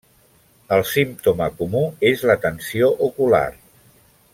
[0.77, 3.47] El símptoma comú és la tensió ocular.